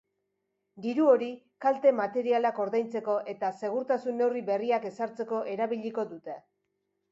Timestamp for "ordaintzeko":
2.65-3.19